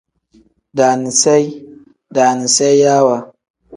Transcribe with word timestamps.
Daaniseyi 0.77 1.47
pl: 1.57 1.63
daaniseyiwa 2.15 3.17
n. 3.23 3.25